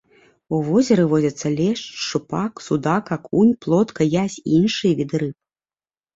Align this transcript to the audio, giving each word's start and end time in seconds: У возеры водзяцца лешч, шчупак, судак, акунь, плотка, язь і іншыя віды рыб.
У 0.55 0.59
возеры 0.69 1.03
водзяцца 1.11 1.51
лешч, 1.59 1.83
шчупак, 2.05 2.53
судак, 2.69 3.13
акунь, 3.17 3.53
плотка, 3.67 4.01
язь 4.23 4.41
і 4.43 4.49
іншыя 4.63 4.93
віды 5.03 5.17
рыб. 5.27 5.37